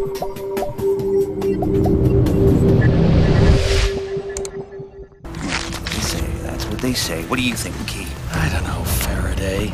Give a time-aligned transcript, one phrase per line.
[0.00, 0.06] They
[6.00, 7.22] say, that's what they say.
[7.24, 8.08] What do you think, McKee?
[8.34, 9.70] I don't know, Faraday.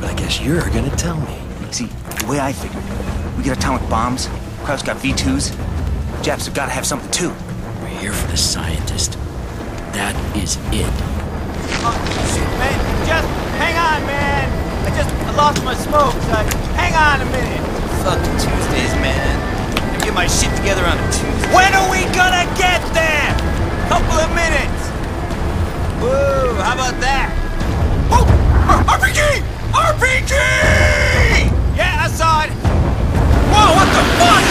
[0.00, 1.38] But I guess you're gonna tell me.
[1.70, 2.80] See, the way I figure,
[3.36, 4.30] we get atomic bombs,
[4.64, 5.52] Kraut's got V2s,
[6.22, 7.34] Japs have gotta have something too.
[7.82, 9.18] We're here for the scientist.
[9.92, 10.88] That is it.
[12.56, 13.28] Man, just
[13.60, 14.48] hang on, man.
[14.86, 16.36] I just I lost my smoke, so
[16.72, 17.66] hang on a minute.
[18.02, 19.57] Fucking Tuesdays, man.
[20.18, 21.54] My shit together on a Tuesday.
[21.54, 23.30] When are we gonna get there?
[23.86, 24.90] Couple of minutes.
[26.02, 27.30] Woo, how about that?
[28.10, 28.26] Oh,
[28.66, 29.22] uh, RPG!
[29.70, 30.34] RPG!
[31.76, 32.50] Yeah, I saw it.
[32.50, 34.47] Whoa, what the fuck?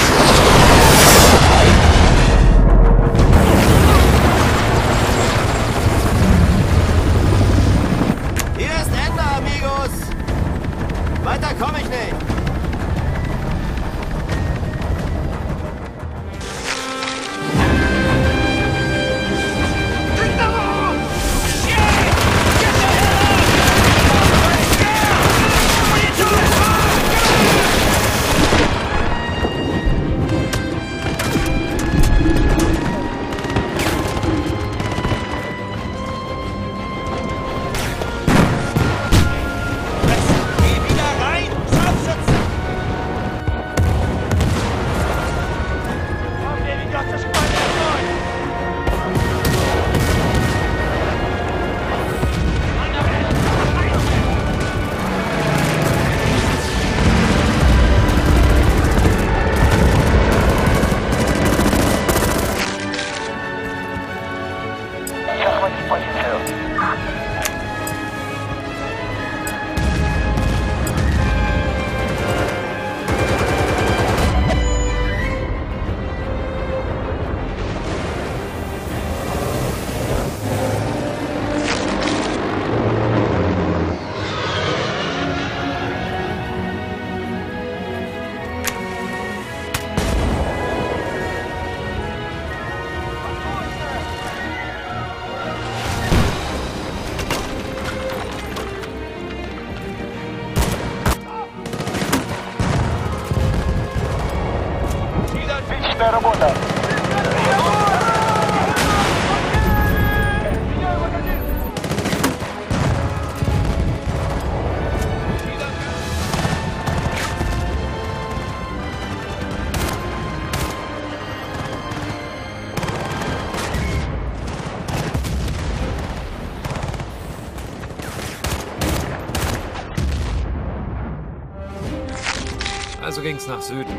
[133.17, 133.97] Also ging's nach Süden,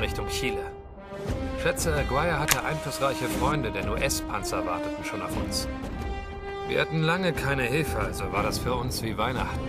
[0.00, 0.62] Richtung Chile.
[1.62, 5.68] Schätze, Aguirre hatte einflussreiche Freunde, denn US-Panzer warteten schon auf uns.
[6.66, 9.60] Wir hatten lange keine Hilfe, also war das für uns wie Weihnachten.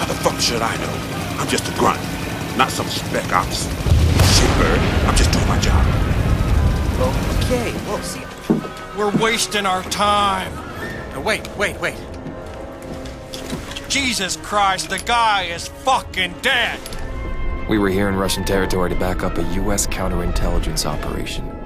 [0.00, 1.40] How the fuck should I know?
[1.40, 2.00] I'm just a grunt,
[2.58, 3.68] not some spec ops.
[4.34, 5.86] Shitbird, I'm just doing my job.
[7.40, 8.26] Okay, well, see,
[8.98, 10.71] We're wasting our time.
[11.24, 11.96] Wait, wait, wait.
[13.88, 16.80] Jesus Christ, the guy is fucking dead.
[17.68, 19.86] We were here in Russian territory to back up a U.S.
[19.86, 21.61] counterintelligence operation.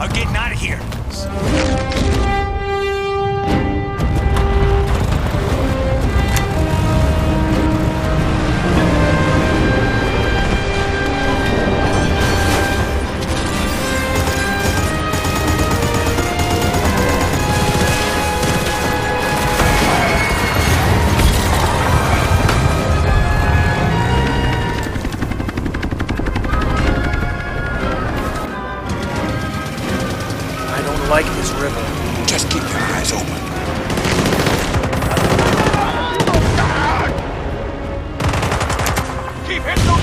[0.00, 1.83] I'm getting out of here.
[31.08, 31.80] like this river.
[32.26, 33.26] Just keep your eyes open.
[39.46, 39.93] Keep hitting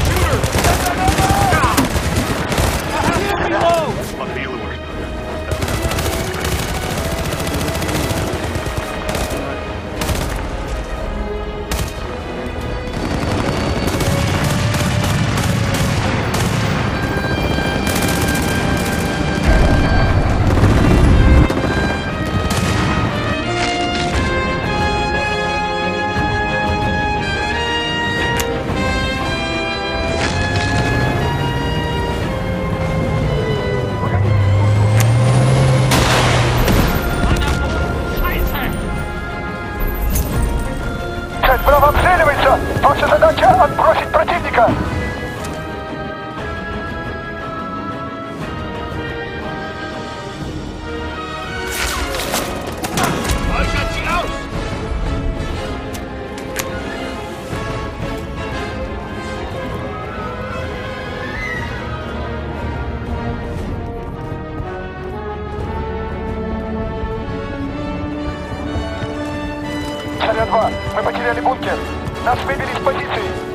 [70.21, 71.77] Царя-2, мы потеряли бункер.
[72.23, 73.50] Нас выбили с позиции.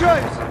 [0.00, 0.49] Joyce!